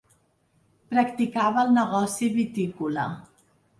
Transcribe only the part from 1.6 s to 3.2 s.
el negoci vitícola.